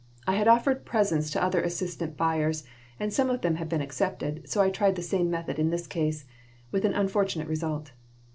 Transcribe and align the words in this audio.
I 0.25 0.33
had 0.33 0.47
offered 0.47 0.83
presents 0.83 1.29
to 1.29 1.43
other 1.43 1.61
assistant 1.61 2.17
buyers 2.17 2.63
and 2.99 3.13
some 3.13 3.29
of 3.29 3.41
them 3.41 3.57
had 3.57 3.69
been 3.69 3.81
accepted, 3.83 4.49
so 4.49 4.59
I 4.59 4.71
tried 4.71 4.95
the 4.95 5.03
same 5.03 5.29
method 5.29 5.59
in 5.59 5.69
this 5.69 5.85
case 5.85 6.25
with 6.71 6.85
an 6.85 6.93
unfortunate 6.95 7.47
result. 7.47 7.91